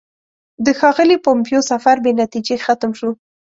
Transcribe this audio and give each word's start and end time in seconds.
د 0.65 0.67
ښاغلي 0.79 1.17
پومپیو 1.25 1.61
سفر 1.71 1.95
بې 2.03 2.11
نتیجې 2.21 2.55
ختم 2.65 2.91
شو. 2.99 3.09